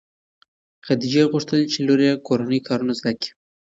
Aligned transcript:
خدیجې 0.85 1.23
غوښتل 1.31 1.59
چې 1.71 1.79
لور 1.87 1.99
یې 2.07 2.13
کورني 2.27 2.59
کارونه 2.67 2.93
زده 2.99 3.11
کړي. 3.19 3.31